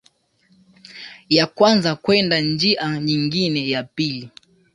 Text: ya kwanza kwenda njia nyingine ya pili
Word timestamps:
ya 1.29 1.45
kwanza 1.55 1.95
kwenda 1.95 2.39
njia 2.41 2.99
nyingine 2.99 3.69
ya 3.69 3.83
pili 3.83 4.29